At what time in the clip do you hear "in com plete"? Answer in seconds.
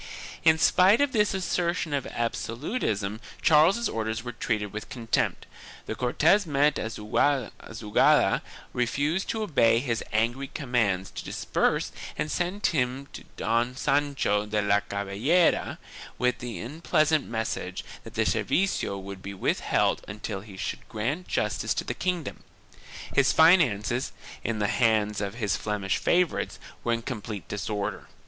26.93-27.47